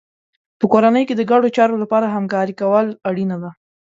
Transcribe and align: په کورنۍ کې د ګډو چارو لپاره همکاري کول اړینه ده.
په 0.59 0.65
کورنۍ 0.71 1.03
کې 1.07 1.15
د 1.17 1.21
ګډو 1.31 1.49
چارو 1.57 1.81
لپاره 1.83 2.13
همکاري 2.15 2.53
کول 2.61 2.87
اړینه 3.09 3.37
ده. 3.43 3.51